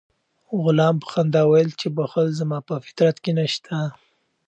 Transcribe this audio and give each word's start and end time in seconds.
غلام 0.63 0.95
په 1.01 1.07
خندا 1.11 1.41
وویل 1.45 1.71
چې 1.81 1.87
بخل 1.97 2.27
زما 2.39 2.59
په 2.67 2.75
فطرت 2.85 3.17
کې 3.23 3.31
نشته. 3.39 3.75